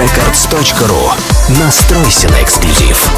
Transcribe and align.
freshrecords.ru 0.00 1.58
Настройся 1.58 2.28
на 2.30 2.42
эксклюзив. 2.42 3.10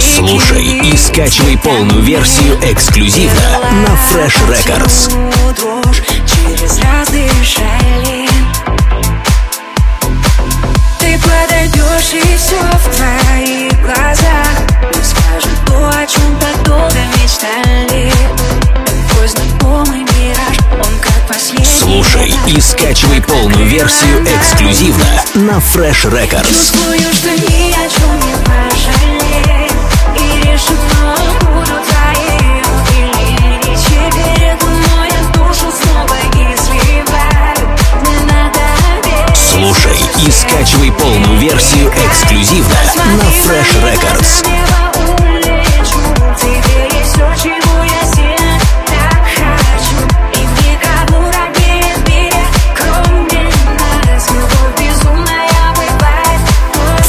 Слушай 0.00 0.64
и 0.64 0.96
скачивай 0.96 1.58
полную 1.58 2.00
версию 2.02 2.58
эксклюзивно 2.62 3.60
на 3.72 3.88
Fresh 4.10 4.38
Records. 4.48 5.10
через 6.26 6.78
разные 6.80 7.30
шали 7.44 8.26
подойдешь 12.06 12.14
и 12.14 12.36
все 12.36 12.60
в 12.60 12.96
твоих 12.96 13.72
глазах. 13.82 14.48
Мы 14.82 15.02
скажем 15.02 15.56
то, 15.66 15.88
о 15.88 16.06
чем 16.06 16.38
так 16.38 16.62
долго 16.64 16.96
мечтали. 17.20 18.12
Такой 19.08 19.28
знакомый 19.28 20.00
мираж, 20.00 20.56
он 20.72 20.98
как 21.00 21.28
последний 21.28 21.64
Слушай 21.64 22.34
и 22.46 22.60
скачивай 22.60 23.20
полную 23.20 23.66
версию 23.66 24.24
эксклюзивно 24.24 25.06
на 25.34 25.58
Fresh 25.58 26.10
Records. 26.10 26.48
Чувствую, 26.48 27.12
что 27.12 27.30
ни 27.30 27.72
о 27.72 27.88
чем 27.88 28.14
не 28.26 28.36
пожалею 28.44 28.75
скачивай 40.66 40.90
полную 40.90 41.38
версию 41.38 41.92
эксклюзивно 41.92 42.74
на 43.16 43.22
Fresh 43.44 43.82
Records. 43.84 44.42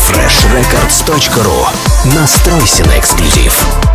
freshrecords.ru 0.08 1.68
Настройся 2.14 2.86
на 2.86 3.00
эксклюзив. 3.00 3.87